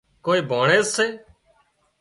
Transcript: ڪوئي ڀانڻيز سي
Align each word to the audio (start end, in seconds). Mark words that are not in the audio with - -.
ڪوئي 0.25 0.39
ڀانڻيز 0.49 0.87
سي 0.95 1.07